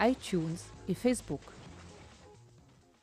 [0.00, 0.56] iTunes
[0.88, 1.42] et Facebook.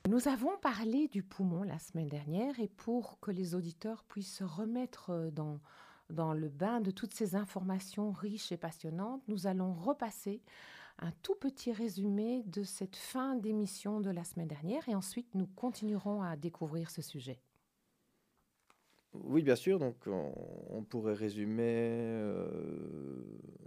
[0.10, 4.44] Nous avons parlé du poumon la semaine dernière et pour que les auditeurs puissent se
[4.44, 5.59] remettre dans,
[6.09, 10.42] dans le bain de toutes ces informations riches et passionnantes, nous allons repasser
[11.00, 15.48] un tout petit résumé de cette fin d'émission de la semaine dernière et ensuite nous
[15.56, 17.40] continuerons à découvrir ce sujet.
[19.14, 19.80] Oui, bien sûr.
[19.80, 23.22] Donc, on, pourrait résumer euh,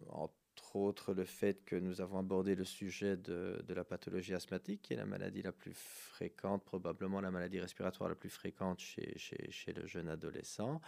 [0.08, 0.28] en
[0.77, 4.97] autres le fait que nous avons abordé le sujet de, la pathologie asthmatique, qui est
[4.97, 10.09] la maladie la plus fréquente, probablement la maladie respiratoire la plus fréquente chez, le jeune
[10.09, 10.81] adolescent.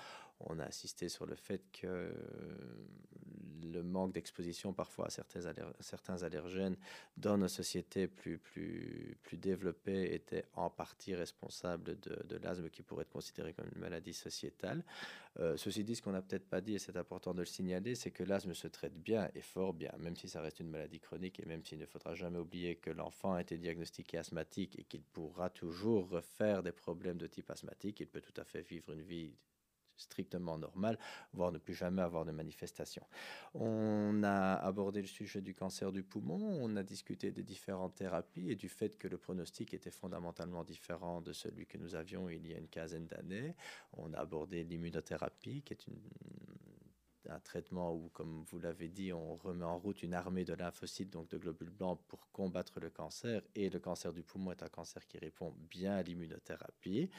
[0.47, 2.13] On a insisté sur le fait que
[3.73, 6.77] le manque d'exposition parfois à certains, allergènes
[7.17, 12.83] dans nos sociétés plus, plus, plus développées était en partie responsable de, de l'asthme qui
[12.83, 14.85] pourrait être considéré comme une maladie sociétale.
[15.41, 17.95] Euh, ceci dit, ce qu'on n'a peut-être pas dit, et c'est important de le signaler,
[17.95, 21.01] c'est que l'asthme se traite bien et fort bien, même si ça reste une maladie
[21.01, 24.85] chronique et même s'il ne faudra jamais oublier que l'enfant a été diagnostiqué asthmatique et
[24.85, 28.93] qu'il pourra toujours refaire des problèmes de type asthmatique, il peut tout à fait vivre
[28.93, 29.35] une vie
[30.03, 30.99] strictement normale,
[31.33, 33.07] voire ne plus jamais avoir de manifestations.
[33.55, 38.51] On a abordé le sujet du cancer du poumon, on a discuté des différentes thérapies
[38.51, 42.47] et du fait que le pronostic était fondamentalement différent de celui que nous avions il
[42.47, 43.55] y a une quinzaine d'années.
[43.95, 45.87] On a abordé l'immunothérapie, qui est
[47.29, 51.11] un traitement où, comme vous l'avez dit, on remet en route une armée de lymphocytes,
[51.11, 53.43] donc de globules blancs, pour combattre le cancer.
[53.55, 57.11] Et le cancer du poumon est un cancer qui répond bien à l'immunothérapie.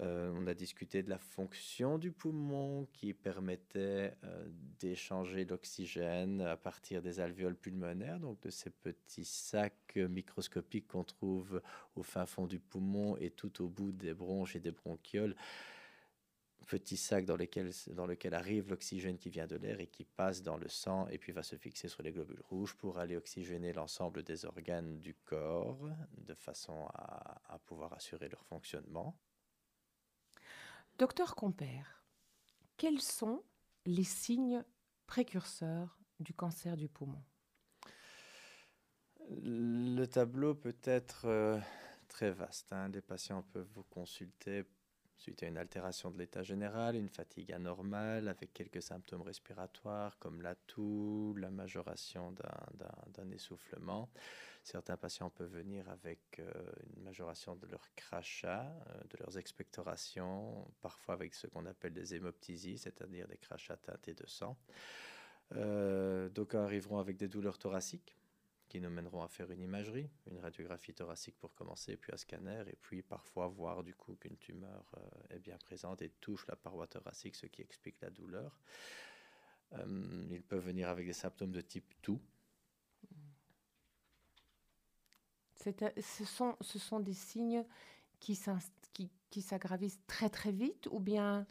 [0.00, 6.56] Euh, on a discuté de la fonction du poumon qui permettait euh, d'échanger l'oxygène à
[6.56, 11.60] partir des alvéoles pulmonaires, donc de ces petits sacs microscopiques qu'on trouve
[11.96, 15.34] au fin fond du poumon et tout au bout des bronches et des bronchioles.
[16.66, 20.58] Petits sacs dans, lesquels, dans arrive l'oxygène qui vient de l'air et qui passe dans
[20.58, 24.22] le sang et puis va se fixer sur les globules rouges pour aller oxygéner l'ensemble
[24.22, 25.88] des organes du corps
[26.18, 29.16] de façon à pouvoir assurer leur fonctionnement.
[30.98, 32.02] Docteur Compère,
[32.76, 33.44] quels sont
[33.86, 34.64] les signes
[35.06, 37.22] précurseurs du cancer du poumon?
[39.30, 41.60] Le tableau peut être euh,
[42.08, 42.72] très vaste.
[42.72, 42.88] Hein.
[42.88, 44.64] Les patients peuvent vous consulter
[45.18, 50.42] suite à une altération de l'état général, une fatigue anormale avec quelques symptômes respiratoires comme
[50.42, 54.10] la toux, la majoration d'un essoufflement.
[54.68, 56.52] Certains patients peuvent venir avec euh,
[56.94, 62.14] une majoration de leur crachat, euh, de leurs expectorations, parfois avec ce qu'on appelle des
[62.14, 64.58] hémoptysies, c'est-à-dire des crachats teintés de sang.
[65.52, 68.14] Euh, D'aucuns arriveront avec des douleurs thoraciques
[68.68, 72.62] qui nous mèneront à faire une imagerie, une radiographie thoracique pour commencer, puis un scanner,
[72.66, 74.84] et puis parfois voir du coup qu'une tumeur
[75.30, 78.60] est bien présente et touche la paroi thoracique, ce qui explique la douleur.
[80.30, 82.20] ils peuvent venir avec des symptômes de type toux,
[85.58, 87.64] ce, sont, ce sont des signes
[88.20, 91.46] qui, s'aggravissent très très vite ou bien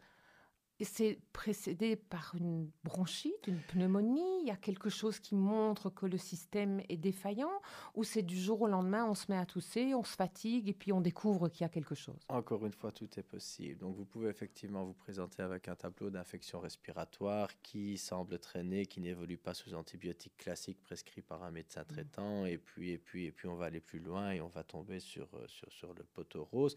[0.84, 6.06] c'est précédé par une bronchite, une pneumonie, il y a quelque chose qui montre que
[6.06, 7.60] le système est défaillant,
[7.94, 10.72] ou c'est du jour au lendemain, on se met à tousser, on se fatigue et
[10.72, 13.78] puis on découvre qu'il y a quelque chose Encore une fois, tout est possible.
[13.78, 19.00] Donc vous pouvez effectivement vous présenter avec un tableau d'infection respiratoire qui semble traîner, qui
[19.00, 21.92] n'évolue pas sous antibiotiques classiques prescrits par un médecin mmh.
[21.92, 24.62] traitant, et puis, et puis, et puis on va aller plus loin et on va
[24.62, 26.76] tomber sur, euh, sur, sur le poteau rose.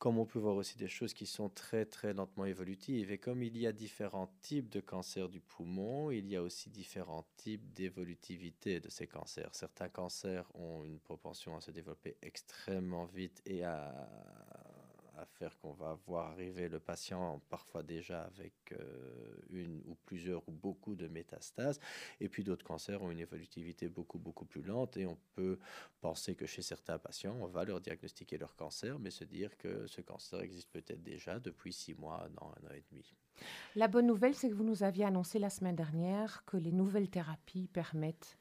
[0.00, 3.12] Comme on peut voir aussi des choses qui sont très très lentement évolutives.
[3.12, 6.70] Et comme il y a différents types de cancers du poumon, il y a aussi
[6.70, 9.54] différents types d'évolutivité de ces cancers.
[9.54, 14.08] Certains cancers ont une propension à se développer extrêmement vite et à,
[15.20, 20.46] à faire qu'on va voir arriver le patient parfois déjà avec euh, une ou plusieurs
[20.48, 21.78] ou beaucoup de métastases.
[22.20, 24.96] Et puis d'autres cancers ont une évolutivité beaucoup, beaucoup plus lente.
[24.96, 25.58] Et on peut
[26.00, 29.86] penser que chez certains patients, on va leur diagnostiquer leur cancer, mais se dire que
[29.86, 33.14] ce cancer existe peut-être déjà depuis six mois, un an, un an et demi.
[33.74, 37.08] La bonne nouvelle, c'est que vous nous aviez annoncé la semaine dernière que les nouvelles
[37.08, 38.39] thérapies permettent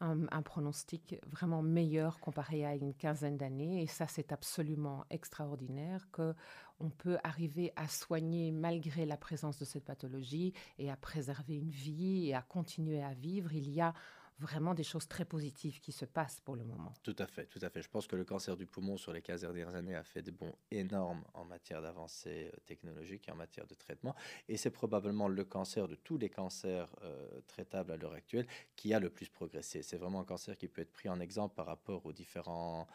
[0.00, 3.82] un, pronostic vraiment meilleur comparé à une quinzaine d'années.
[3.82, 6.34] Et ça, c'est absolument extraordinaire que
[6.80, 11.70] on peut arriver à soigner malgré la présence de cette pathologie et à préserver une
[11.70, 13.52] vie et à continuer à vivre.
[13.52, 13.94] Il y a
[14.38, 16.92] vraiment des choses très positives qui se passent pour le moment.
[17.02, 17.82] Tout à fait, tout à fait.
[17.82, 20.30] Je pense que le cancer du poumon sur les 15 dernières années a fait des
[20.30, 24.14] bons énormes en matière d'avancée euh, technologique et en matière de traitement.
[24.48, 28.46] Et c'est probablement le cancer de tous les cancers euh, traitables à l'heure actuelle
[28.76, 29.82] qui a le plus progressé.
[29.82, 32.86] C'est vraiment un cancer qui peut être pris en exemple par rapport aux différents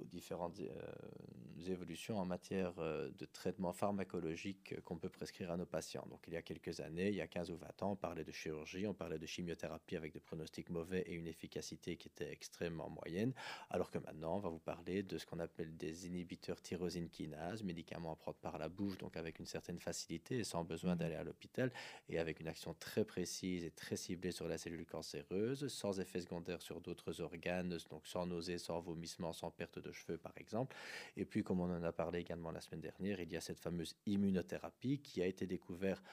[0.00, 5.66] aux différentes euh, évolutions en matière euh, de traitement pharmacologique qu'on peut prescrire à nos
[5.66, 6.06] patients.
[6.08, 8.24] Donc il y a quelques années, il y a 15 ou 20 ans, on parlait
[8.24, 12.30] de chirurgie, on parlait de chimiothérapie avec des pronostics mauvais et une efficacité qui était
[12.30, 13.32] extrêmement moyenne,
[13.68, 17.62] alors que maintenant, on va vous parler de ce qu'on appelle des inhibiteurs tyrosine kinase,
[17.62, 20.98] médicaments à prendre par la bouche, donc avec une certaine facilité et sans besoin mmh.
[20.98, 21.72] d'aller à l'hôpital,
[22.08, 26.20] et avec une action très précise et très ciblée sur la cellule cancéreuse, sans effet
[26.20, 30.76] secondaire sur d'autres organes, donc sans nausée, sans vomissement, sans perte de cheveux, par exemple.
[31.16, 33.60] Et puis, comme on en a parlé également la semaine dernière, il y a cette
[33.60, 36.04] fameuse immunothérapie qui a été découverte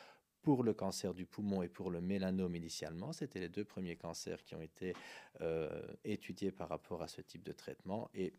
[0.42, 3.12] pour le cancer du poumon et pour le mélanome initialement.
[3.12, 4.94] C'était les deux premiers cancers qui ont été
[5.42, 8.10] euh, étudiés par rapport à ce type de traitement.
[8.14, 8.34] Et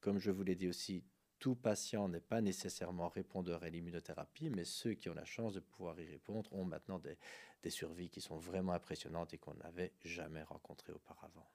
[0.00, 1.02] comme je vous l'ai dit aussi,
[1.38, 5.60] tout patient n'est pas nécessairement répondeur à l'immunothérapie, mais ceux qui ont la chance de
[5.60, 7.16] pouvoir y répondre ont maintenant des,
[7.62, 11.46] des survies qui sont vraiment impressionnantes et qu'on n'avait jamais rencontrées auparavant.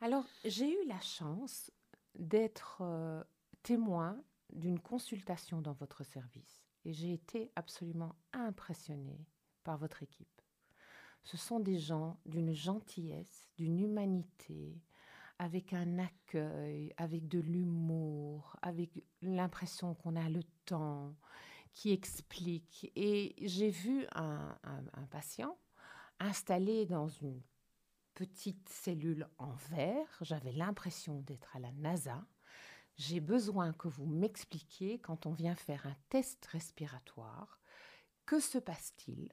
[0.00, 1.70] Alors, j'ai eu la chance
[2.18, 3.22] d'être euh,
[3.62, 4.20] témoin
[4.52, 6.64] d'une consultation dans votre service.
[6.84, 9.26] Et j'ai été absolument impressionnée
[9.64, 10.42] par votre équipe.
[11.24, 14.80] Ce sont des gens d'une gentillesse, d'une humanité,
[15.38, 21.14] avec un accueil, avec de l'humour, avec l'impression qu'on a le temps,
[21.74, 22.90] qui explique.
[22.96, 25.56] Et j'ai vu un, un patient
[26.18, 27.40] installé dans une
[28.18, 30.18] petite cellule en verre.
[30.22, 32.26] J'avais l'impression d'être à la NASA.
[32.96, 37.60] J'ai besoin que vous m'expliquiez quand on vient faire un test respiratoire,
[38.26, 39.30] que se passe-t-il?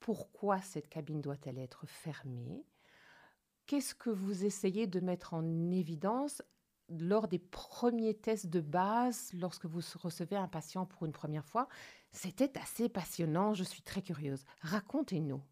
[0.00, 2.66] Pourquoi cette cabine doit-elle être fermée?
[3.66, 6.42] Qu'est-ce que vous essayez de mettre en évidence
[6.88, 11.68] lors des premiers tests de base, lorsque vous recevez un patient pour une première fois?
[12.10, 14.44] C'était assez passionnant, je suis très curieuse.
[14.62, 15.44] Racontez-nous.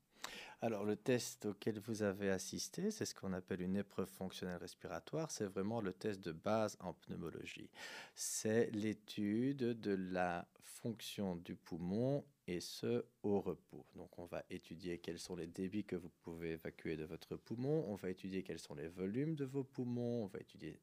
[0.60, 5.30] Alors, le test auquel vous avez assisté, c'est ce qu'on appelle une épreuve fonctionnelle respiratoire.
[5.30, 7.70] C'est vraiment le test de base en pneumologie.
[8.14, 13.86] C'est l'étude de la fonction du poumon et ce au repos.
[13.94, 17.84] Donc on va étudier quels sont les débits que vous pouvez évacuer de votre poumon,
[17.88, 20.78] on va étudier quels sont les volumes de vos poumons, on va étudier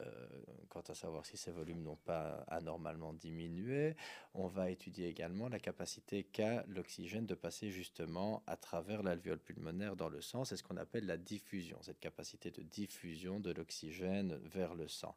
[0.00, 0.28] euh,
[0.68, 3.94] quant à savoir si ces volumes n'ont pas anormalement diminué,
[4.34, 9.96] on va étudier également la capacité qu'a l'oxygène de passer justement à travers l'alvéole pulmonaire
[9.96, 14.40] dans le sang, c'est ce qu'on appelle la diffusion, cette capacité de diffusion de l'oxygène
[14.44, 15.16] vers le sang.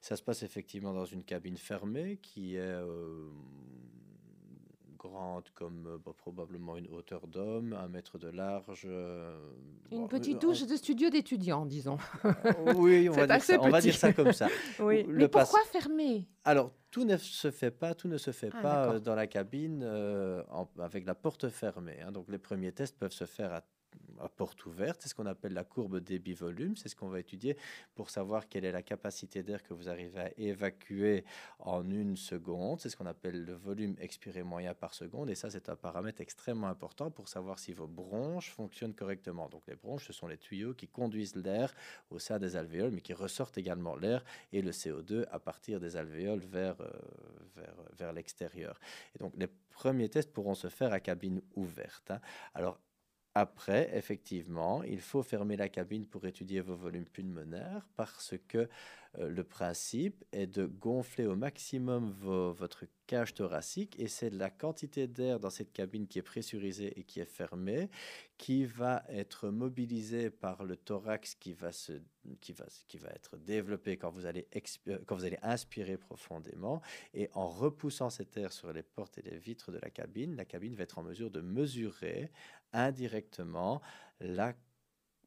[0.00, 2.60] Ça se passe effectivement dans une cabine fermée qui est...
[2.60, 3.30] Euh,
[5.08, 8.82] grande comme euh, bah, probablement une hauteur d'homme, un mètre de large.
[8.84, 9.38] Euh,
[9.90, 11.98] une petite touche de studio d'étudiants, disons.
[12.76, 14.48] oui, on, va dire, ça, on va dire ça comme ça.
[14.80, 15.04] oui.
[15.08, 16.26] Mais pourquoi fermer?
[16.44, 19.26] Alors, tout ne se fait pas, tout ne se fait ah, pas euh, dans la
[19.26, 19.82] cabine
[20.78, 21.98] avec la porte fermée.
[22.00, 22.12] Hein.
[22.12, 23.62] Donc, les premiers tests peuvent se faire à
[24.20, 25.00] à porte ouverte.
[25.02, 26.76] C'est ce qu'on appelle la courbe débit-volume.
[26.76, 27.56] C'est ce qu'on va étudier
[27.94, 31.24] pour savoir quelle est la capacité d'air que vous arrivez à évacuer
[31.58, 32.80] en une seconde.
[32.80, 35.30] C'est ce qu'on appelle le volume expiré moyen par seconde.
[35.30, 39.48] Et ça, c'est un paramètre extrêmement important pour savoir si vos bronches fonctionnent correctement.
[39.48, 41.74] Donc les bronches, ce sont les tuyaux qui conduisent l'air
[42.10, 45.96] au sein des alvéoles, mais qui ressortent également l'air et le CO2 à partir des
[45.96, 46.90] alvéoles vers, euh,
[47.54, 48.78] vers, vers l'extérieur.
[49.14, 52.10] Et donc les premiers tests pourront se faire à cabine ouverte.
[52.10, 52.20] Hein.
[52.54, 52.78] Alors
[53.38, 58.66] après, effectivement, il faut fermer la cabine pour étudier vos volumes pulmonaires parce que
[59.18, 65.06] euh, le principe est de gonfler au maximum votre cage thoracique et c'est la quantité
[65.06, 67.88] d'air dans cette cabine qui est pressurisée et qui est fermée
[68.36, 71.92] qui va être mobilisée par le thorax qui va, se,
[72.40, 74.46] qui va, qui va être développé quand vous, allez
[75.06, 76.82] quand vous allez inspirer profondément
[77.14, 80.44] et en repoussant cet air sur les portes et les vitres de la cabine, la
[80.44, 82.30] cabine va être en mesure de mesurer
[82.72, 83.80] indirectement
[84.20, 84.54] la,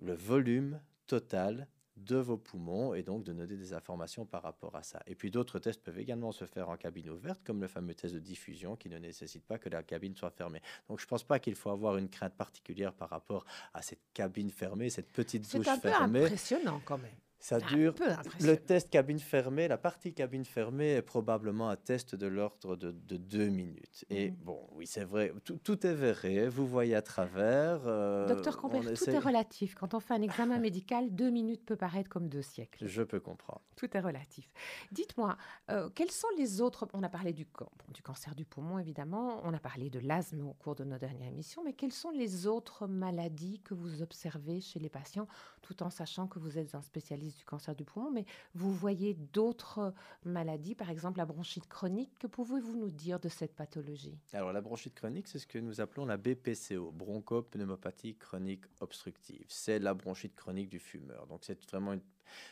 [0.01, 1.67] le volume total
[2.06, 5.01] de vos poumons et donc de donner des informations par rapport à ça.
[5.08, 8.13] Et puis d'autres tests peuvent également se faire en cabine ouverte, comme le fameux test
[8.13, 10.62] de diffusion qui ne nécessite pas que la cabine soit fermée.
[10.88, 14.12] Donc je ne pense pas qu'il faut avoir une crainte particulière par rapport à cette
[14.13, 15.79] cabine fermée, cette petite douche fermée.
[15.82, 17.15] C'est un peu impressionnant quand même.
[17.39, 17.96] Ça dure.
[18.41, 22.91] Le test cabine fermée, la partie cabine fermée est probablement un test de l'ordre de,
[22.91, 24.05] deux minutes.
[24.10, 24.36] Et mm.
[24.36, 27.81] bon, oui, c'est vrai, tout, est verré, vous voyez à travers.
[27.86, 29.74] Euh, Docteur Compère, tout est relatif.
[29.75, 32.86] Quand on fait un examen médical, deux minutes peut paraître comme deux siècles.
[32.86, 33.62] Je peux comprendre.
[33.77, 34.51] Tout est relatif.
[34.91, 35.38] Dites-moi,
[35.72, 36.88] euh, quels sont les autres.
[36.93, 37.48] On a parlé du,
[37.93, 41.29] du cancer du poumon, évidemment, on a parlé de l'asthme au cours de nos dernières
[41.29, 45.27] émissions, mais quelles sont les autres maladies que vous observez chez les patients,
[45.62, 49.13] tout en sachant que vous êtes un spécialiste du cancer du poumon, mais vous voyez
[49.13, 49.93] d'autres
[50.24, 52.12] maladies, par exemple la bronchite chronique.
[52.19, 54.17] Que pouvez-vous nous dire de cette pathologie?
[54.33, 59.45] Alors la bronchite chronique, c'est ce que nous appelons la BPCO, bronchopneumopathie chronique obstructive.
[59.48, 61.27] C'est la bronchite chronique du fumeur.
[61.27, 61.95] Donc c'est vraiment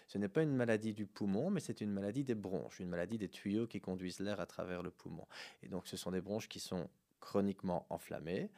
[0.08, 3.18] ce n'est pas une maladie du poumon, mais c'est une maladie des bronches, une maladie
[3.18, 5.28] des tuyaux qui conduisent l'air à travers le poumon.
[5.62, 8.50] Et donc ce sont des bronches qui sont chroniquement enflammées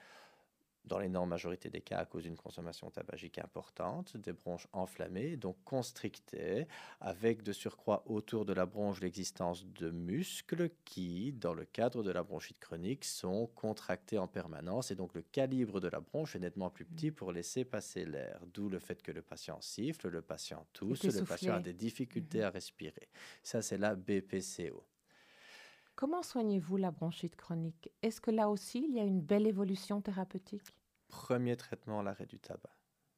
[0.86, 5.58] dans l'énorme majorité des cas à cause d'une consommation tabagique importante, des bronches enflammées, donc
[5.64, 6.68] constrictées,
[7.00, 12.12] avec de surcroît autour de la bronche l'existence de muscles qui, dans le cadre de
[12.12, 16.40] la bronchite chronique, sont contractés en permanence et donc le calibre de la bronche est
[16.40, 20.22] nettement plus petit pour laisser passer l'air, d'où le fait que le patient siffle, le
[20.22, 22.46] patient tousse, le patient a des difficultés mhm.
[22.46, 23.10] à respirer.
[23.44, 24.84] Ça, c'est la BPCO.
[26.00, 27.92] Comment soignez-vous la bronchite chronique?
[28.02, 30.74] Est-ce que là aussi, il y a une belle évolution thérapeutique?
[31.10, 32.74] Premier traitement, l'arrêt du tabac.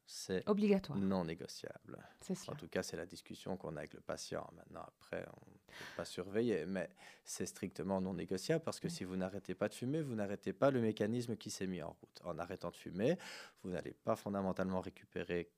[0.08, 0.98] C'est obligatoire.
[0.98, 2.04] Non négociable.
[2.48, 4.50] En tout cas, c'est la discussion qu'on a avec le patient.
[4.56, 6.90] Maintenant, après, on ne peut pas surveiller, mais
[7.24, 10.72] c'est strictement non négociable parce que si vous n'arrêtez pas de fumer, vous n'arrêtez pas
[10.72, 12.22] le mécanisme qui s'est mis en route.
[12.24, 13.16] En arrêtant de fumer,
[13.62, 15.52] vous n'allez pas fondamentalement récupérer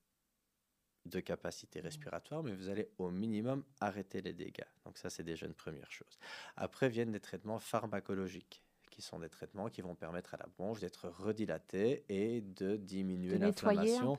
[1.06, 4.64] de capacité respiratoire, mais vous allez au minimum arrêter les dégâts.
[4.86, 6.18] Donc ça, c'est déjà une première chose.
[6.56, 10.80] Après viennent des traitements pharmacologiques qui sont des traitements qui vont permettre à la bronche
[10.80, 14.18] d'être redilatée et de diminuer l'inflammation,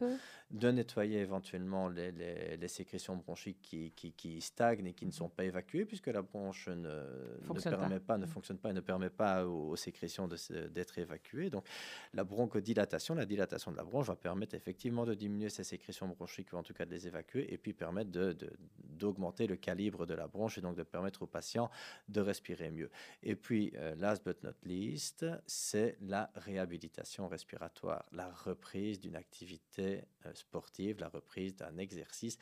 [0.51, 5.29] de nettoyer éventuellement les, les, sécrétions bronchiques qui, qui, qui, stagnent et qui ne sont
[5.29, 8.19] pas évacuées, puisque la bronche ne, ne permet pas.
[8.19, 8.29] ne mm.
[8.29, 11.51] fonctionne pas et ne permet pas aux, sécrétions d'être évacuées.
[11.51, 11.67] Donc
[12.13, 16.53] la bronchodilatation, la dilatation de la bronche va permettre effectivement de diminuer ces sécrétions bronchiques
[16.53, 20.15] ou en tout cas de les évacuer et puis permettre d'augmenter de, le calibre de
[20.15, 21.71] la bronche et donc de permettre aux patients
[22.09, 22.91] de respirer mieux.
[23.23, 30.05] Et puis, euh, last but not liste, c'est la réhabilitation respiratoire, la reprise d'une activité
[30.27, 32.39] euh, sportive, la reprise d'un exercice,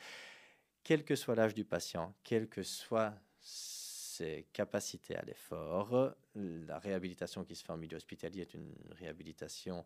[0.83, 3.13] quel que soit l'âge du patient, quel que soit
[4.13, 6.15] ses capacités à l'effort.
[6.35, 9.85] La réhabilitation qui se fait en milieu hospitalier est une réhabilitation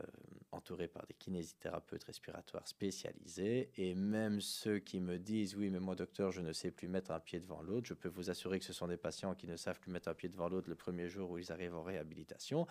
[0.00, 0.04] euh,
[0.52, 3.70] entourée par des kinésithérapeutes respiratoires spécialisés.
[3.76, 7.12] Et même ceux qui me disent Oui, mais moi, docteur, je ne sais plus mettre
[7.12, 9.56] un pied devant l'autre, je peux vous assurer que ce sont des patients qui ne
[9.56, 12.66] savent plus mettre un pied devant l'autre le premier jour où ils arrivent en réhabilitation.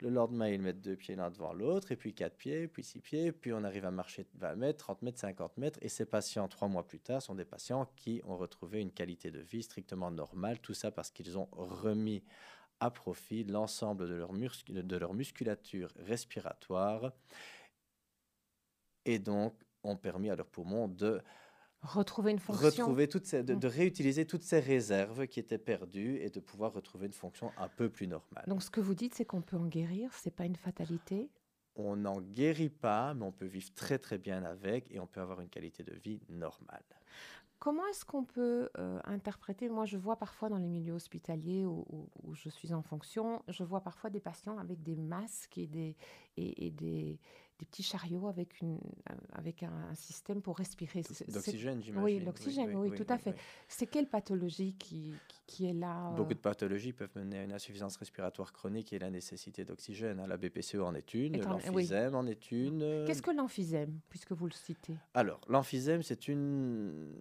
[0.00, 3.00] Le lendemain, ils mettent deux pieds l'un devant l'autre, et puis quatre pieds, puis six
[3.00, 5.78] pieds, puis on arrive à marcher 20 mètres, 30 mètres, 50 mètres.
[5.82, 9.30] Et ces patients, trois mois plus tard, sont des patients qui ont retrouvé une qualité
[9.30, 10.58] de vie strictement normale.
[10.60, 12.22] Tout ça parce qu'ils ont remis
[12.80, 17.12] à profit l'ensemble de, leur de leur musculature respiratoire
[19.04, 21.20] et donc ont permis à leurs poumons de
[21.82, 22.66] retrouver une fonction.
[22.66, 27.06] Retrouver toutes ces, de, réutiliser toutes ces réserves qui étaient perdues et de pouvoir retrouver
[27.06, 28.44] une fonction un peu plus normale.
[28.46, 31.30] Donc ce que vous dites, c'est qu'on peut en guérir, c'est pas une fatalité
[31.76, 35.20] On n'en guérit pas, mais on peut vivre très très bien avec et on peut
[35.20, 36.84] avoir une qualité de vie normale.
[37.58, 39.68] Comment est-ce qu'on peut euh, interpréter?
[39.68, 43.64] Moi, je vois parfois dans les milieux hospitaliers où, où, je suis en fonction, je
[43.64, 45.94] vois parfois des patients avec des masques et des,
[46.38, 47.20] et, et des,
[47.60, 48.78] des petits chariots avec, une,
[49.32, 51.02] avec un, système pour respirer.
[51.28, 52.02] D'oxygène, j'imagine.
[52.02, 53.34] Oui, l'oxygène, oui, tout à fait.
[53.68, 55.12] C'est quelle pathologie qui,
[55.46, 56.16] qui est là euh?
[56.16, 60.20] Beaucoup de pathologies peuvent mener à une insuffisance respiratoire chronique et la nécessité d'oxygène.
[60.20, 60.26] Hein.
[60.26, 62.82] La BPCO en est une, l'emphysème en est une.
[62.82, 63.06] Euh.
[63.06, 64.96] Qu'est-ce que l'emphysème, puisque vous le citez?
[65.12, 67.12] Alors, l'emphysème, c'est une...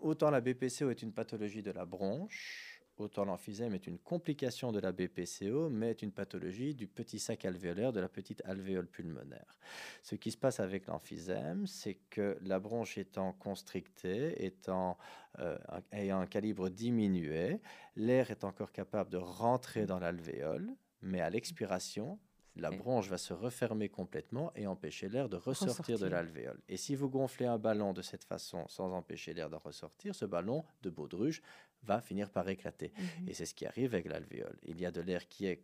[0.00, 2.69] Autant la BPCO est une pathologie de la bronche,
[3.00, 7.46] Autant l'emphysème est une complication de la BPCO, mais est une pathologie du petit sac
[7.46, 9.58] alvéolaire, de la petite alvéole pulmonaire.
[10.02, 14.98] Ce qui se passe avec l'emphysème, c'est que la bronche étant constrictée, étant,
[15.38, 15.56] euh,
[15.92, 17.62] ayant un calibre diminué,
[17.96, 22.18] l'air est encore capable de rentrer dans l'alvéole, mais à l'expiration,
[22.56, 26.60] la bronche va se refermer complètement et empêcher l'air de ressortir, de l'alvéole.
[26.68, 30.24] Et si vous gonflez un ballon de cette façon sans empêcher l'air de ressortir, ce
[30.24, 31.42] ballon de baudruche
[31.82, 32.92] va finir par éclater.
[32.96, 33.28] Mhm.
[33.28, 34.58] Et c'est ce qui arrive avec l'alvéole.
[34.64, 35.62] Il y a de l'air qui est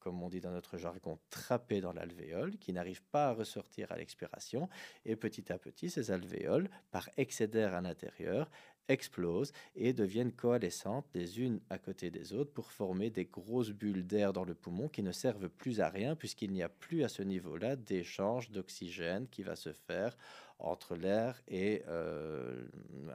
[0.00, 3.96] comme on dit dans notre jargon, trappés dans l'alvéole, qui n'arrivent pas à ressortir à
[3.96, 4.68] l'expiration.
[5.04, 8.48] Et petit à petit, ces alvéoles, par excès d'air à l'intérieur,
[8.88, 14.06] explosent et deviennent coalescentes les unes à côté des autres pour former des grosses bulles
[14.06, 17.08] d'air dans le poumon qui ne servent plus à rien puisqu'il n'y a plus à
[17.08, 20.16] ce niveau-là d'échange d'oxygène qui va se faire
[20.58, 22.64] entre l'air et euh,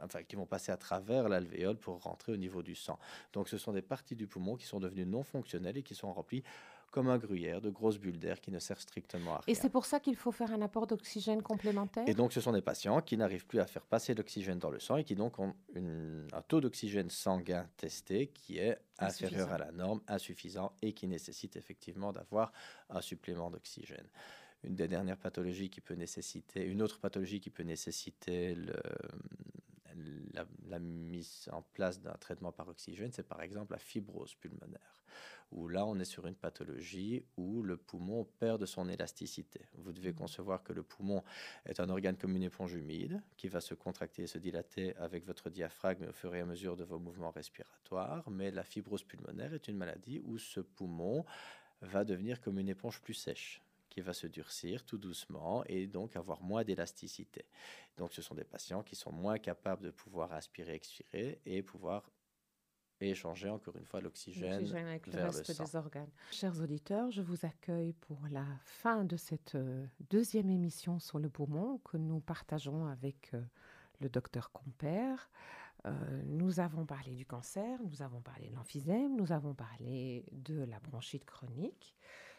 [0.02, 2.98] enfin qui vont passer à travers l'alvéole pour rentrer au niveau du sang.
[3.32, 6.12] Donc ce sont des parties du poumon qui sont devenues non fonctionnelles et qui sont
[6.12, 6.42] remplies
[6.94, 9.44] comme un gruyère, de grosses bulles d'air qui ne servent strictement à rien.
[9.48, 12.04] Et c'est pour ça qu'il faut faire un apport d'oxygène complémentaire?
[12.06, 14.78] Et donc, ce sont des patients qui n'arrivent plus à faire passer l'oxygène dans le
[14.78, 19.72] sang et qui donc ont un taux d'oxygène sanguin testé qui est inférieur à la
[19.72, 22.52] norme, insuffisant et qui nécessite effectivement d'avoir
[22.90, 24.06] un supplément d'oxygène
[24.64, 28.74] une des dernières pathologies qui peut nécessiter, une autre pathologie qui peut nécessiter le,
[30.66, 35.04] la, mise en place d'un traitement par oxygène, c'est par exemple la fibrose pulmonaire,
[35.52, 39.60] où là on est sur une pathologie où le poumon perd de son élasticité.
[39.74, 40.16] Vous devez mmh.
[40.16, 41.22] concevoir que le poumon
[41.66, 45.24] est un organe comme une éponge humide qui va se contracter et se dilater avec
[45.24, 49.54] votre diaphragme au fur et à mesure de vos mouvements respiratoires, mais la fibrose pulmonaire
[49.54, 51.24] est une maladie où ce poumon
[51.82, 53.63] va devenir comme une éponge plus sèche
[53.94, 57.44] qui va se durcir tout doucement et donc avoir moins d'élasticité.
[57.96, 62.10] Donc ce sont des patients qui sont moins capables de pouvoir aspirer, expirer et pouvoir
[63.00, 66.10] échanger encore une fois l'oxygène avec le reste des organes.
[66.32, 71.28] Chers auditeurs, je vous accueille pour la fin de cette euh, deuxième émission sur le
[71.28, 73.42] poumon que nous partageons avec euh,
[74.00, 75.30] le docteur Compère.
[75.86, 80.64] Euh, nous avons parlé du cancer, nous avons parlé de l'emphysème, nous avons parlé de
[80.64, 81.94] la bronchite chronique.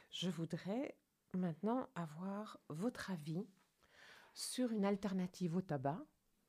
[0.10, 0.96] Je voudrais
[1.36, 3.48] maintenant avoir votre avis
[4.34, 6.06] sur une alternative au tabac,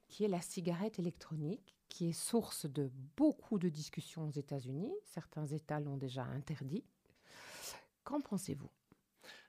[0.09, 4.93] qui est la cigarette électronique, qui est source de beaucoup de discussions aux États-Unis.
[5.05, 6.85] Certains États l'ont déjà interdit.
[8.05, 8.71] Qu'en pensez-vous?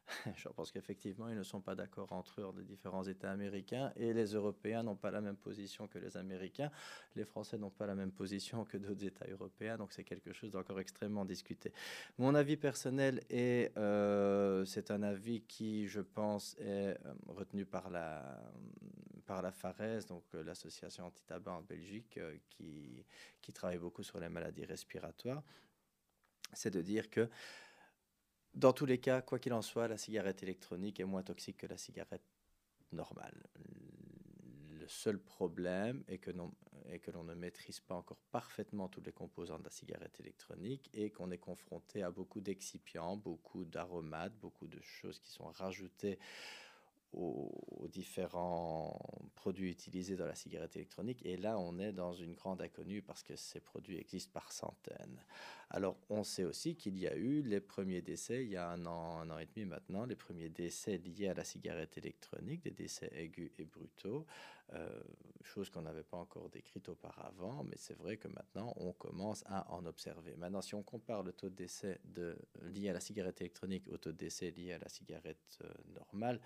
[0.35, 4.13] Je pense qu'effectivement, ils ne sont pas d'accord entre eux, les différents États américains, et
[4.13, 6.71] les Européens n'ont pas la même position que les Américains.
[7.15, 10.51] Les Français n'ont pas la même position que d'autres États européens, donc c'est quelque chose
[10.51, 11.73] d'encore extrêmement discuté.
[12.17, 17.89] Mon avis personnel est, euh, c'est un avis qui, je pense, est euh, retenu par
[17.89, 18.41] la,
[19.25, 23.05] par la FARES, donc euh, l'association anti-tabac en Belgique, qui,
[23.41, 25.43] qui travaille beaucoup sur les maladies respiratoires.
[26.53, 27.29] C'est de dire que
[28.57, 31.67] dans tous les cas, quoi qu'il en soit, la cigarette électronique est moins toxique que
[31.67, 32.23] la cigarette
[32.91, 33.43] normale.
[34.79, 39.63] Le seul problème est que, l'on ne maîtrise pas encore parfaitement tous les composants de
[39.63, 45.19] la cigarette électronique et qu'on est confronté à beaucoup d'excipients, beaucoup d'aromates, beaucoup de choses
[45.19, 46.17] qui sont rajoutées
[47.13, 48.99] aux, différents
[49.35, 51.25] produits utilisés dans la cigarette électronique.
[51.25, 55.23] Et là, on est dans une grande inconnue parce que ces produits existent par centaines.
[55.69, 58.85] Alors, on sait aussi qu'il y a eu les premiers décès, il y a un
[58.85, 62.71] an, un an et demi maintenant, les premiers décès liés à la cigarette électronique, des
[62.71, 64.25] décès aigus et brutaux,
[64.73, 64.89] euh,
[65.43, 69.71] chose qu'on n'avait pas encore décrite auparavant, mais c'est vrai que maintenant, on commence à
[69.71, 70.35] en observer.
[70.35, 72.01] Maintenant, si on compare le taux de décès
[72.63, 76.41] lié à la cigarette électronique au taux de décès lié à la cigarette euh, normale,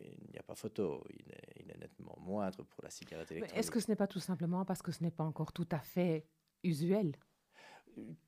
[0.00, 3.58] il n'y a pas photo, il est, nettement moindre pour la cigarette électronique.
[3.58, 5.78] Est-ce que ce n'est pas tout simplement parce que ce n'est pas encore tout à
[5.78, 6.26] fait
[6.62, 7.16] usuel?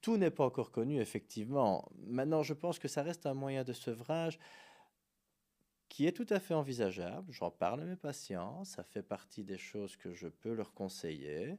[0.00, 1.86] Tout n'est pas encore connu, effectivement.
[2.06, 4.38] Maintenant, je pense que ça reste un moyen de sevrage
[5.88, 7.30] qui est tout à fait envisageable.
[7.30, 11.58] J'en parle à mes patients, ça fait partie des choses que je peux leur conseiller.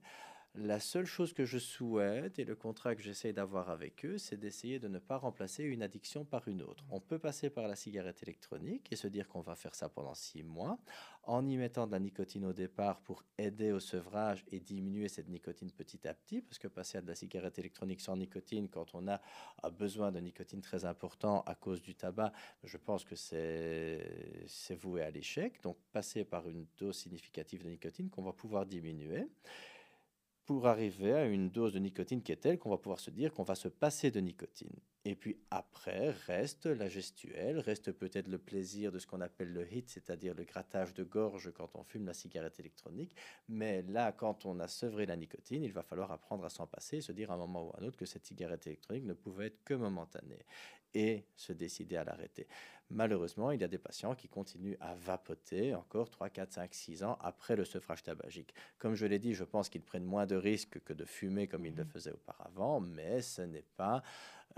[0.55, 4.37] La seule chose que je souhaite et le contrat que j'essaie d'avoir avec eux, c'est
[4.37, 6.85] d'essayer de ne pas remplacer une addiction par une autre.
[6.91, 10.13] On peut passer par la cigarette électronique et se dire qu'on va faire ça pendant
[10.13, 10.77] six mois
[11.23, 15.27] en y mettant de la nicotine au départ pour aider au sevrage et diminuer cette
[15.27, 18.93] nicotine petit à petit, parce que passer à de la cigarette électronique sans nicotine quand
[18.93, 19.21] on a
[19.71, 22.31] besoin de nicotine très important à cause du tabac,
[22.63, 25.63] je pense que c'est voué à l'échec.
[25.63, 29.27] Donc passer par une dose significative de nicotine qu'on va pouvoir diminuer
[30.45, 33.33] pour arriver à une dose de nicotine qui est telle qu'on va pouvoir se dire
[33.33, 34.75] qu'on va se passer de nicotine.
[35.05, 39.71] Et puis après, reste la gestuelle, reste peut-être le plaisir de ce qu'on appelle le
[39.71, 43.15] hit, c'est-à-dire le grattage de gorge quand on fume la cigarette électronique.
[43.49, 46.97] Mais là, quand on a sevré la nicotine, il va falloir apprendre à s'en passer
[46.97, 49.13] et se dire à un moment ou à un autre que cette cigarette électronique ne
[49.13, 50.45] pouvait être que momentanée
[50.93, 52.47] et se décider à l'arrêter.
[52.89, 57.03] Malheureusement, il y a des patients qui continuent à vapoter encore 3, 4, 5, 6
[57.03, 58.53] ans après le sevrage tabagique.
[58.77, 61.65] Comme je l'ai dit, je pense qu'ils prennent moins de risques que de fumer comme
[61.65, 61.87] ils le mmh.
[61.87, 64.03] faisaient auparavant, mais ce n'est pas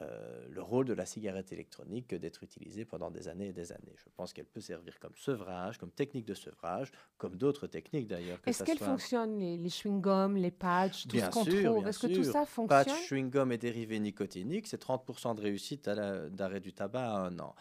[0.01, 3.71] euh, le rôle de la cigarette électronique que d'être utilisée pendant des années et des
[3.71, 3.95] années.
[3.95, 8.37] Je pense qu'elle peut servir comme sevrage, comme technique de sevrage, comme d'autres techniques d'ailleurs.
[8.45, 11.87] Est-ce qu'elle fonctionne, les, les chewing-gums, les patchs, tout ce qu'on trouve?
[11.87, 12.83] Est-ce que tout ça fonctionne?
[12.83, 17.55] Patch, chewing-gum et dérivés nicotiniques, c'est 30% de réussite d'arrêt du tabac à un an.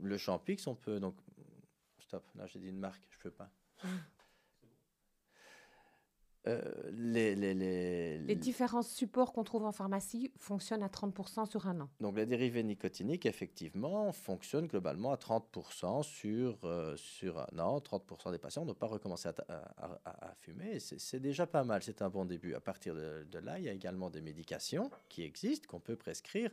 [0.00, 1.16] Le Champix, on peut donc...
[1.98, 3.50] Stop, là j'ai dit une marque, je peux pas.
[6.46, 6.60] Euh,
[6.92, 11.80] les, les, les, les, différents supports qu'on trouve en pharmacie fonctionnent à 30% sur un
[11.80, 11.88] an.
[12.00, 17.78] Donc les dérivés nicotiniques, effectivement, fonctionnent globalement à 30% sur, euh, sur un an.
[17.78, 19.64] 30% des patients n'ont pas recommencé à,
[20.04, 20.80] à, fumer.
[20.80, 22.52] C'est déjà pas mal, c'est un bon début.
[22.54, 25.96] À partir de, de, là, il y a également des médications qui existent, qu'on peut
[25.96, 26.50] prescrire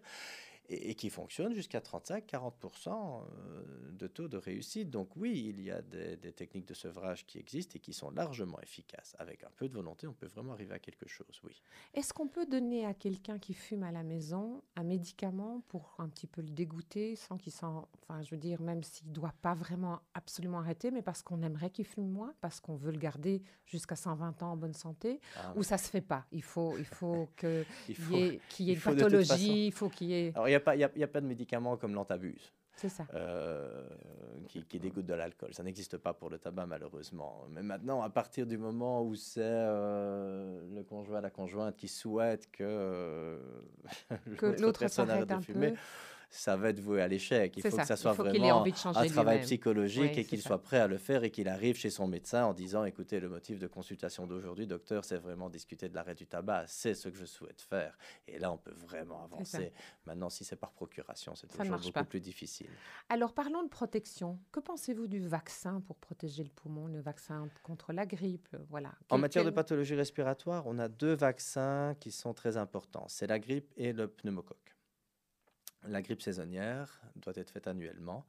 [0.71, 4.89] et, qui fonctionne jusqu'à 35-40% euh, de taux de réussite.
[4.89, 8.59] Donc oui, il y a des, techniques de sevrage qui existent et qui sont largement
[8.61, 9.15] efficaces.
[9.19, 11.61] Avec un peu de volonté, on peut vraiment arriver à quelque chose, oui.
[11.93, 16.07] Est-ce qu'on peut donner à quelqu'un qui fume à la maison un médicament pour un
[16.07, 17.87] petit peu le dégoûter sans qu'il s'en...
[18.01, 21.41] Enfin, je veux dire, même s'il ne doit pas vraiment absolument arrêter, mais parce qu'on
[21.41, 25.19] aimerait qu'il fume moins, parce qu'on veut le garder jusqu'à 120 ans en bonne santé,
[25.35, 26.25] ah ou ça ne se fait pas?
[26.31, 27.65] Il faut, il faut qu'il
[28.11, 31.21] y ait, qu y ait une pathologie, il faut qu'il y ait a, a, pas
[31.21, 32.51] de médicament comme l'antabuse.
[32.75, 33.05] C'est ça.
[33.13, 33.85] Euh,
[34.47, 35.53] qui, qui, dégoûte de l'alcool.
[35.53, 37.45] Ça n'existe pas pour le tabac, malheureusement.
[37.49, 42.49] Mais maintenant, à partir du moment où c'est euh, le conjoint, la conjointe qui souhaite
[42.51, 43.37] que, euh,
[44.37, 45.73] que l'autre personne arrête de fumer,
[46.31, 47.53] ça va être voué à l'échec.
[47.57, 50.97] Il faut que ça soit vraiment un travail psychologique et qu'il soit prêt à le
[50.97, 54.65] faire et qu'il arrive chez son médecin en disant écoutez, le motif de consultation d'aujourd'hui,
[54.65, 56.63] docteur, c'est vraiment discuter de l'arrêt du tabac.
[56.67, 57.97] C'est ce que je souhaite faire.
[58.27, 59.73] Et là, on peut vraiment avancer.
[60.05, 62.69] Maintenant, si c'est par procuration, c'est toujours beaucoup plus difficile.
[63.09, 64.39] Alors, parlons de protection.
[64.51, 68.93] Que pensez-vous du vaccin pour protéger le poumon, le vaccin contre la grippe voilà.
[69.09, 73.05] En matière de pathologie respiratoire, on a deux vaccins qui sont très importants.
[73.09, 74.70] C'est la grippe et le pneumocoque.
[75.87, 78.25] La grippe saisonnière doit être faite annuellement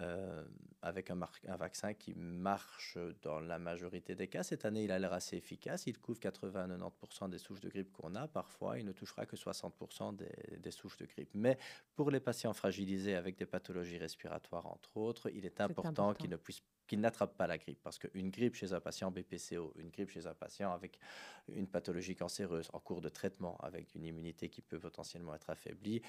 [0.00, 0.44] euh,
[0.82, 4.44] avec un, un, vaccin qui marche dans la majorité des cas.
[4.44, 5.88] Cette année, il a l'air assez efficace.
[5.88, 8.28] Il couvre 80-90% des souches de grippe qu'on a.
[8.28, 11.30] Parfois, il ne touchera que 60% des, des, souches de grippe.
[11.34, 11.58] Mais
[11.96, 16.14] pour les patients fragilisés avec des pathologies respiratoires, entre autres, il est important, important.
[16.14, 17.80] qu'ils ne puissent qu'il n'attrape pas la grippe.
[17.82, 20.98] Parce qu'une grippe chez un patient BPCO, une grippe chez un patient avec
[21.48, 26.02] une pathologie cancéreuse en cours de traitement, avec une immunité qui peut potentiellement être affaiblie,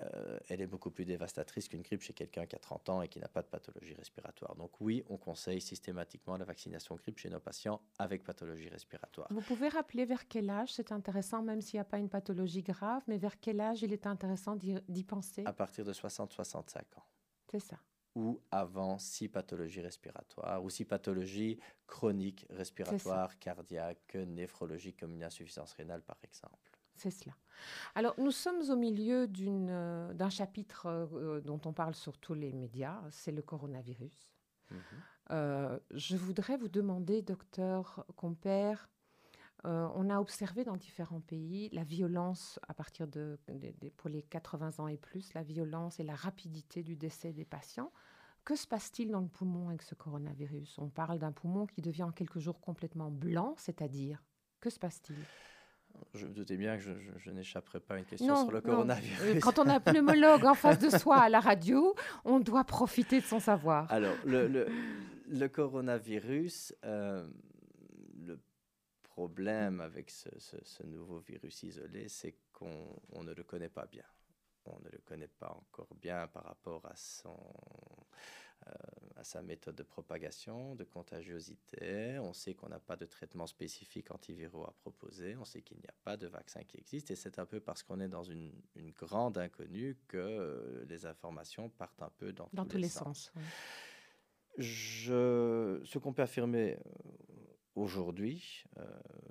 [0.00, 3.08] euh, elle est beaucoup plus dévastatrice qu'une grippe chez quelqu'un qui a 30 ans et
[3.08, 4.56] qui n'a pas de pathologie respiratoire.
[4.56, 9.28] Donc oui, on conseille systématiquement la vaccination grippe chez nos patients avec pathologie respiratoire.
[9.30, 12.62] Vous pouvez rappeler vers quel âge c'est intéressant, même s'il n'y a pas une pathologie
[12.62, 15.44] grave, mais vers quel âge il est intéressant d'y penser?
[15.44, 17.04] À partir de 60-65 ans.
[17.50, 17.76] C'est ça
[18.14, 25.72] ou avant six pathologies respiratoires ou six pathologies chroniques respiratoires, cardiaques, néphrologiques comme une insuffisance
[25.72, 26.70] rénale par exemple.
[26.94, 27.34] C'est cela.
[27.94, 32.52] Alors nous sommes au milieu euh, d'un chapitre euh, dont on parle sur tous les
[32.52, 34.32] médias, c'est le coronavirus.
[35.30, 38.88] Euh, je voudrais vous demander, docteur Compère,
[39.64, 43.38] on a observé dans différents pays la violence à partir de,
[43.96, 47.92] pour les 80 ans et plus, la violence et la rapidité du décès des patients.
[48.44, 50.78] Que se passe-t-il dans le poumon avec ce coronavirus?
[50.78, 54.20] On parle d'un poumon qui devient en quelques jours complètement blanc, c'est-à-dire
[54.60, 55.16] que se passe-t-il?
[56.14, 59.36] Je me doutais bien que je, n'échapperai pas à une question sur le coronavirus.
[59.36, 61.94] Euh, quand on a un pneumologue en face de soi à la radio,
[62.24, 63.90] on doit profiter de son savoir.
[63.92, 64.66] Alors, le, le,
[65.28, 67.26] le coronavirus, euh,
[69.12, 74.04] problème avec ce, ce, nouveau virus isolé, c'est qu'on ne le connaît pas bien
[74.66, 77.36] on ne le connaît pas encore bien par rapport à, son,
[78.66, 78.70] euh,
[79.16, 82.18] à sa méthode de propagation, de contagiosité.
[82.20, 85.36] On sait qu'on n'a pas de traitement spécifique antiviraux à proposer.
[85.36, 87.10] On sait qu'il n'y a pas de vaccin qui existe.
[87.10, 88.52] Et c'est un peu parce qu'on est dans une,
[88.96, 93.32] grande inconnue que euh, les informations partent un peu dans, tous, les, sens.
[94.58, 96.78] Je, ce qu'on peut affirmer
[97.76, 98.64] euh, aujourd'hui,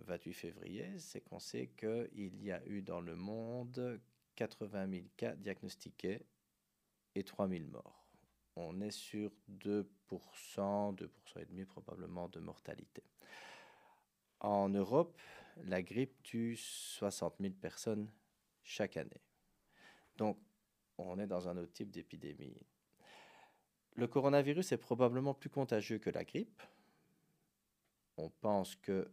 [0.05, 3.99] 28 février, c'est qu'on sait qu'il y a eu dans le monde
[4.35, 6.25] 80 000 cas diagnostiqués
[7.15, 8.05] et 3 000 morts.
[8.55, 11.07] On est sur 2%, 2%
[11.39, 13.03] et demi probablement de mortalité.
[14.39, 15.19] En Europe,
[15.65, 18.11] la grippe tue 60 000 personnes
[18.63, 19.21] chaque année.
[20.17, 20.37] Donc,
[20.97, 22.57] on est dans un autre type d'épidémie.
[23.95, 26.61] Le coronavirus est probablement plus contagieux que la grippe.
[28.21, 29.09] On pense que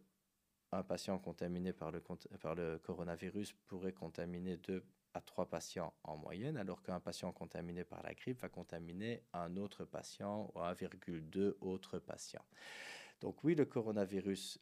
[0.71, 1.99] un patient contaminé par le,
[2.39, 4.83] par le coronavirus pourrait contaminer deux
[5.15, 9.57] à trois patients en moyenne, alors qu'un patient contaminé par la grippe va contaminer un
[9.57, 12.45] autre patient ou 1,2 autres patients.
[13.19, 14.59] Donc oui, le coronavirus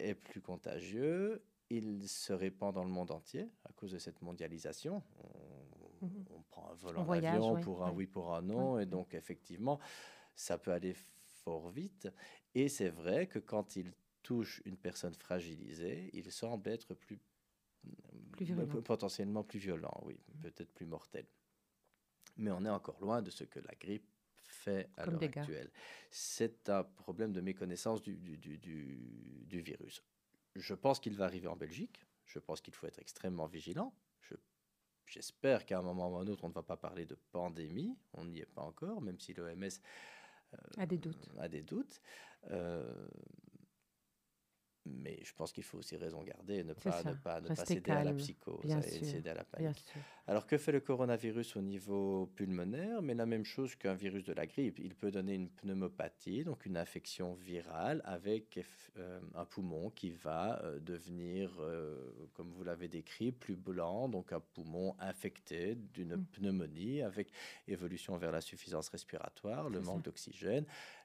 [0.00, 5.04] est plus contagieux, il se répand dans le monde entier à cause de cette mondialisation.
[6.02, 8.80] On, prend un vol en, avion pour un oui, pour un non.
[8.80, 9.78] Et donc, effectivement,
[10.34, 10.94] ça peut aller
[11.44, 12.08] fort vite.
[12.54, 17.18] Et c'est vrai que quand il touche une personne fragilisée, il semble être plus,
[18.84, 21.26] potentiellement plus violent, oui, peut-être plus mortel.
[22.36, 24.08] Mais on est encore loin de ce que la grippe
[24.42, 25.70] fait à l'heure actuelle.
[26.10, 30.02] C'est un problème de méconnaissance du, du, du, du virus.
[30.56, 32.04] Je pense qu'il va arriver en Belgique.
[32.26, 33.94] Je pense qu'il faut être extrêmement vigilant.
[35.06, 37.96] J'espère qu'à un moment ou à un autre, on ne va pas parler de pandémie.
[38.14, 39.68] On n'y est pas encore, même si l'OMS
[40.54, 41.30] euh, a des doutes.
[41.50, 42.00] Des doutes.
[44.86, 47.56] Mais je pense qu'il faut aussi raison garder et ne pas, ne pas, ne pas
[47.56, 49.84] céder à la psychose et céder à la panique.
[50.26, 53.02] Alors que fait le coronavirus au niveau pulmonaire?
[53.02, 54.78] Mais la même chose qu'un virus de la grippe.
[54.78, 58.58] Il peut donner une pneumopathie, donc une infection virale avec
[58.96, 64.32] euh, un poumon qui va euh, devenir, euh, comme vous l'avez décrit, plus blanc, donc
[64.32, 66.24] un poumon infecté d'une mm.
[66.32, 67.30] pneumonie avec
[67.68, 70.64] évolution vers la suffisance respiratoire, le manque d'oxygène,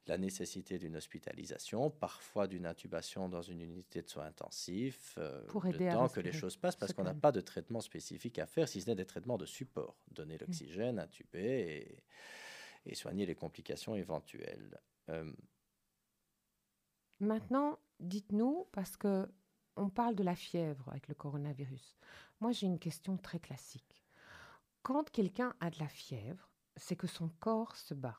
[0.10, 5.18] la nécessité d'une hospitalisation, parfois d'une intubation dans une unité de soins intensifs,
[5.48, 8.40] pour aider le temps que les choses passent, parce qu'on n'a pas de traitement spécifique
[8.40, 10.40] à faire, si ce n'est d'être traitement de support, donner mm.
[10.42, 12.04] l'oxygène, intuber
[12.86, 14.80] et, et, soigner les complications éventuelles.
[15.10, 15.32] Euh,
[17.20, 19.28] Maintenant, dites-nous, parce que
[19.76, 21.98] on parle de la fièvre avec le coronavirus.
[22.42, 24.04] Moi, j'ai une question très classique.
[24.82, 28.18] Quand quelqu'un a de la fièvre, c'est que son corps se bat.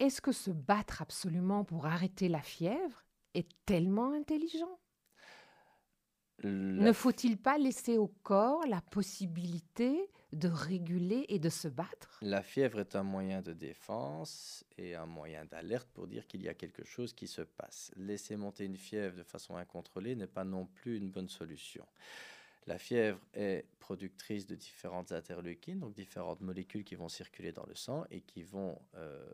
[0.00, 3.04] Est-ce que se battre absolument pour arrêter la fièvre
[3.34, 4.78] est tellement intelligent?
[6.42, 12.18] Ne faut-il pas laisser au corps la possibilité de réguler et de se battre?
[12.22, 16.48] La fièvre est un moyen de défense et un moyen d'alerte pour dire qu'il y
[16.48, 17.92] a quelque chose qui se passe.
[17.96, 21.86] Laisser monter une fièvre de façon incontrôlée n'est pas non plus une bonne solution.
[22.66, 27.74] La fièvre est productrice de différentes interleukines, donc différentes molécules qui vont circuler dans le
[27.74, 29.30] sang et qui vont euh,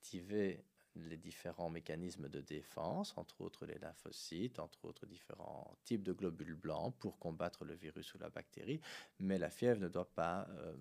[0.00, 0.64] activer
[0.96, 6.54] les différents mécanismes de défense, entre autres les lymphocytes, entre autres différents types de globules
[6.54, 8.80] blancs pour combattre le virus ou la bactérie.
[9.18, 10.48] Mais la fièvre ne doit pas...
[10.50, 10.74] Euh,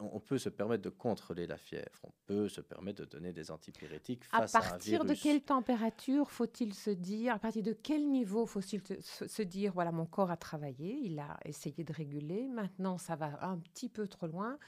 [0.00, 3.52] on peut se permettre de contrôler la fièvre, on peut se permettre de donner des
[3.52, 4.66] antipyrétiques face à, un virus.
[4.66, 9.42] À partir de quelle température faut-il se dire, à partir de quel niveau faut-il se
[9.42, 13.58] dire, voilà, mon corps a travaillé, il a essayé de réguler, maintenant ça va un
[13.58, 14.58] petit peu trop loin,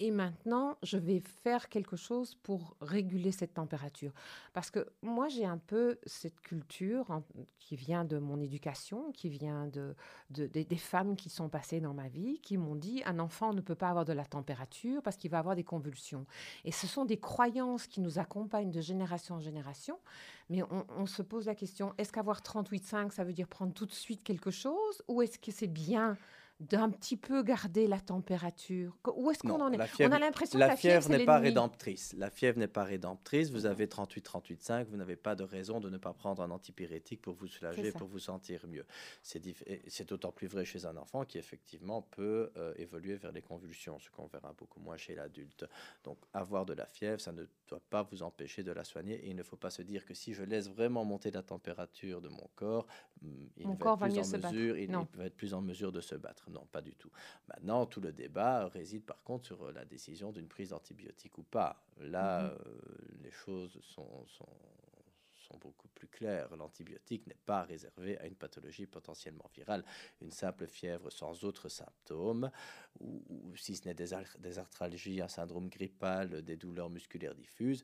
[0.00, 4.12] et maintenant, je vais faire quelque chose pour réguler cette température.
[4.54, 7.20] Parce que moi, j'ai un peu cette culture
[7.58, 9.94] qui vient de mon éducation, qui vient de,
[10.30, 13.74] des femmes qui sont passées dans ma vie, qui m'ont dit un enfant ne peut
[13.74, 16.24] pas avoir de la température parce qu'il va avoir des convulsions.
[16.64, 19.98] Et ce sont des croyances qui nous accompagnent de génération en génération.
[20.48, 20.62] Mais
[20.96, 24.24] on se pose la question est-ce qu'avoir 38,5, ça veut dire prendre tout de suite
[24.24, 26.16] quelque chose Ou est-ce que c'est bien
[26.60, 29.78] d'un petit peu garder la température Où est-ce qu'on en est?
[30.02, 32.14] On a l'impression que la fièvre, n'est pas rédemptrice.
[32.18, 33.50] La fièvre n'est pas rédemptrice.
[33.50, 34.84] Vous avez 38, 38,5.
[34.84, 38.08] Vous n'avez pas de raison de ne pas prendre un antipyrétique pour vous soulager, pour
[38.08, 38.84] vous sentir mieux.
[39.22, 43.98] C'est d'autant plus vrai chez un enfant qui effectivement peut euh, évoluer vers les convulsions,
[43.98, 45.64] ce qu'on verra beaucoup moins chez l'adulte.
[46.04, 49.14] Donc avoir de la fièvre, ça ne doit pas vous empêcher de la soigner.
[49.14, 52.20] Et il ne faut pas se dire que si je laisse vraiment monter la température
[52.20, 52.86] de mon corps,
[53.22, 56.14] hmm, il, va, être plus en mesure, il va être plus en mesure de se
[56.14, 56.49] battre.
[56.50, 57.10] Non, pas du tout.
[57.48, 61.42] Maintenant, tout le débat réside par contre sur euh, la décision d'une prise d'antibiotiques ou
[61.42, 61.84] pas.
[61.98, 62.50] Là, mhm.
[62.50, 62.74] euh,
[63.22, 64.46] les choses sont, sont,
[65.60, 66.54] beaucoup plus claires.
[66.56, 69.84] L'antibiotique n'est pas réservé à une pathologie potentiellement virale.
[70.22, 72.52] Une simple fièvre sans autres symptômes,
[73.00, 73.20] ou,
[73.56, 77.82] si ce n'est des, des arthralgies, un syndrome grippal, des douleurs musculaires diffuses,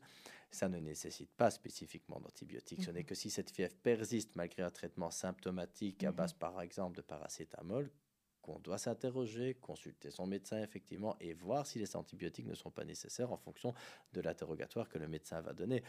[0.49, 2.83] ça ne nécessite pas spécifiquement d'antibiotiques.
[2.83, 3.05] Ce n'est mhm.
[3.05, 6.15] que si cette fièvre persiste malgré un traitement symptomatique à mhm.
[6.15, 7.91] base, par exemple, de paracétamol,
[8.47, 12.85] qu'on doit s'interroger, consulter son médecin effectivement et voir si les antibiotiques ne sont pas
[12.85, 13.73] nécessaires en fonction
[14.13, 15.83] de l'interrogatoire que le médecin va donner.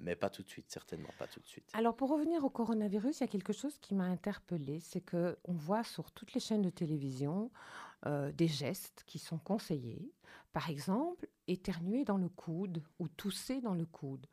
[0.00, 1.70] Mais pas tout de suite, certainement pas tout de suite.
[1.74, 5.38] Alors pour revenir au coronavirus, il y a quelque chose qui m'a interpellée, c'est que
[5.44, 7.50] on voit sur toutes les chaînes de télévision
[8.06, 10.12] euh, des gestes qui sont conseillés.
[10.52, 14.26] Par exemple, éternuer dans le coude ou tousser dans le coude.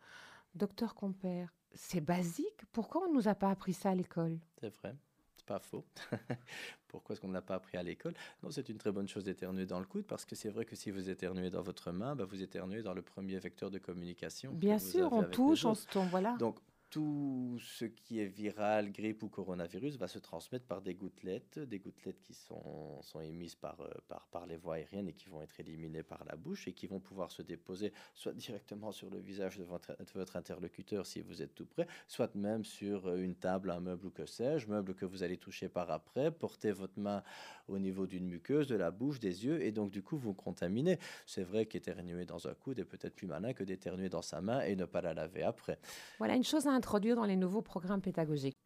[0.56, 2.66] Docteur Compère, c'est basique?
[2.72, 4.40] Pourquoi on ne nous a pas appris ça à l'école?
[4.60, 4.96] C'est vrai
[5.46, 5.86] pas faux.
[6.96, 9.26] Pourquoi est-ce qu'on ne l'a pas appris à l'école Non, c'est une très bonne chose
[9.26, 12.16] d'éternuer dans le coude parce que c'est vrai que si vous éternuez dans votre main,
[12.16, 14.54] bah, vous éternuez dans le premier vecteur de communication.
[14.54, 16.38] Bien sûr, on touche, on se tombe, voilà.
[16.40, 16.58] Donc,
[16.96, 21.78] tout ce qui est viral, grippe ou coronavirus va se transmettre par des gouttelettes, des
[21.78, 25.42] gouttelettes qui sont, sont émises par, euh, par, par les voies aériennes et qui vont
[25.42, 29.20] être éliminées par la bouche et qui vont pouvoir se déposer soit directement sur le
[29.20, 33.18] visage de votre, de votre interlocuteur si vous êtes tout près, soit même sur euh,
[33.18, 36.72] une table, un meuble ou que sais-je, meuble que vous allez toucher par après, porter
[36.72, 37.24] votre main
[37.68, 40.98] au niveau d'une muqueuse, de la bouche, des yeux et donc du coup vous contaminez.
[41.26, 44.62] C'est vrai qu'éternuer dans un coude est peut-être plus malin que d'éternuer dans sa main
[44.62, 45.78] et ne pas la laver après.
[46.20, 46.72] Voilà une chose à
[47.15, 48.58] dans les nouveaux programmes pédagogiques.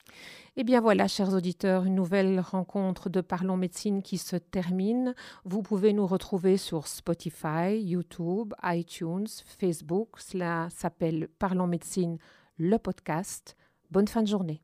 [0.56, 5.16] Et eh bien voilà, chers auditeurs, une nouvelle rencontre de Parlons Médecine qui se termine.
[5.46, 9.28] Vous pouvez nous retrouver sur Spotify, YouTube, iTunes,
[9.60, 10.20] Facebook.
[10.20, 12.18] Cela s'appelle Parlons Médecine,
[12.58, 13.56] le podcast.
[13.90, 14.62] Bonne fin de journée.